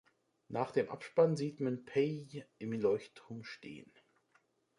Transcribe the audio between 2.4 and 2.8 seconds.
im